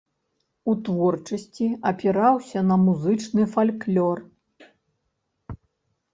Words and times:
У 0.71 0.73
творчасці 0.85 1.67
апіраўся 1.89 2.59
на 2.71 2.75
музычны 2.87 3.43
фальклор. 3.53 4.17